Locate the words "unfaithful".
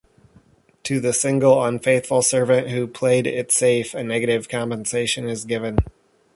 1.63-2.23